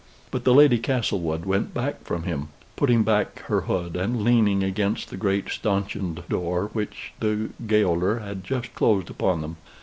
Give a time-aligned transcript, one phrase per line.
[0.31, 5.11] But the Lady Castlewood went back from him, putting back her hood, and leaning against
[5.11, 9.57] the great stanchioned door which the gaoler had just closed upon them.